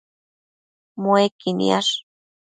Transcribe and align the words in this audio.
Muequi 1.01 1.51
niash 1.57 1.91